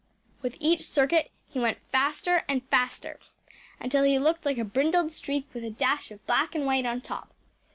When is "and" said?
2.49-2.65, 6.55-6.65